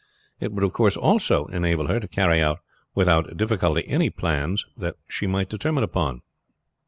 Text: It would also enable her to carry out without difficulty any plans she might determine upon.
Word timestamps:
It 0.39 0.51
would 0.51 0.97
also 0.97 1.45
enable 1.45 1.85
her 1.85 1.99
to 1.99 2.07
carry 2.07 2.41
out 2.41 2.57
without 2.95 3.37
difficulty 3.37 3.87
any 3.87 4.09
plans 4.09 4.65
she 5.07 5.27
might 5.27 5.47
determine 5.47 5.83
upon. 5.83 6.23